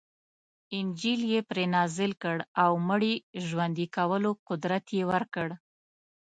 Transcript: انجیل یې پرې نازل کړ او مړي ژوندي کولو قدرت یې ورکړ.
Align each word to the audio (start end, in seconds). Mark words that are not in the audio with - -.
انجیل 0.77 1.21
یې 1.31 1.39
پرې 1.49 1.65
نازل 1.75 2.11
کړ 2.23 2.37
او 2.63 2.71
مړي 2.87 3.13
ژوندي 3.45 3.87
کولو 3.95 4.31
قدرت 4.47 4.85
یې 4.97 5.03
ورکړ. 5.11 5.47